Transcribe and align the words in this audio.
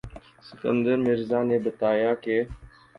اسکندر 0.41 0.97
مرزا 1.05 1.39
نے 1.49 1.57
بتایا 1.65 2.11
کہ 2.23 2.35